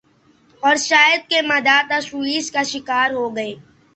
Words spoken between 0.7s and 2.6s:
شاہد کے مداح تشویش